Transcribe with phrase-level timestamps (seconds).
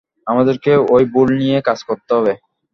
[0.27, 2.33] আমাদেরকে ওই বোল্ট নিয়ে কাজ করতে হবে।